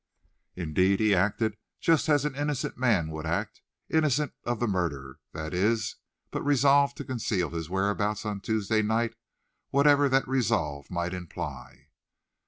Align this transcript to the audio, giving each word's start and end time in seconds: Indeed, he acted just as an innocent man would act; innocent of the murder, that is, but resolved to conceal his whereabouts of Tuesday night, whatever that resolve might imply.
Indeed, 0.55 0.99
he 0.99 1.13
acted 1.13 1.57
just 1.79 2.09
as 2.09 2.25
an 2.25 2.33
innocent 2.35 2.75
man 2.75 3.11
would 3.11 3.27
act; 3.27 3.61
innocent 3.87 4.33
of 4.45 4.59
the 4.59 4.65
murder, 4.65 5.19
that 5.31 5.53
is, 5.53 5.97
but 6.31 6.41
resolved 6.41 6.97
to 6.97 7.03
conceal 7.05 7.51
his 7.51 7.69
whereabouts 7.69 8.25
of 8.25 8.41
Tuesday 8.41 8.81
night, 8.81 9.13
whatever 9.69 10.09
that 10.09 10.27
resolve 10.27 10.89
might 10.89 11.13
imply. 11.13 11.89